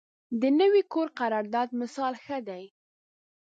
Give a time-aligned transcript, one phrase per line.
[0.41, 2.63] د نوي کور قرارداد مثال ښه دی.